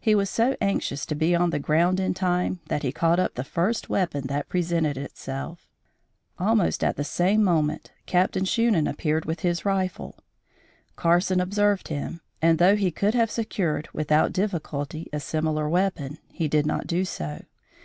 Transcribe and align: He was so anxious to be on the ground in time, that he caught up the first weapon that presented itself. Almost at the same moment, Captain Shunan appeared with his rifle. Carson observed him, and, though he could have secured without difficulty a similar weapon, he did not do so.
He 0.00 0.16
was 0.16 0.28
so 0.28 0.56
anxious 0.60 1.06
to 1.06 1.14
be 1.14 1.36
on 1.36 1.50
the 1.50 1.60
ground 1.60 2.00
in 2.00 2.14
time, 2.14 2.58
that 2.66 2.82
he 2.82 2.90
caught 2.90 3.20
up 3.20 3.34
the 3.36 3.44
first 3.44 3.88
weapon 3.88 4.26
that 4.26 4.48
presented 4.48 4.96
itself. 4.98 5.68
Almost 6.36 6.82
at 6.82 6.96
the 6.96 7.04
same 7.04 7.44
moment, 7.44 7.92
Captain 8.04 8.44
Shunan 8.44 8.88
appeared 8.90 9.24
with 9.24 9.42
his 9.42 9.64
rifle. 9.64 10.18
Carson 10.96 11.40
observed 11.40 11.86
him, 11.86 12.20
and, 12.42 12.58
though 12.58 12.74
he 12.74 12.90
could 12.90 13.14
have 13.14 13.30
secured 13.30 13.88
without 13.92 14.32
difficulty 14.32 15.08
a 15.12 15.20
similar 15.20 15.68
weapon, 15.68 16.18
he 16.32 16.48
did 16.48 16.66
not 16.66 16.88
do 16.88 17.04
so. 17.04 17.42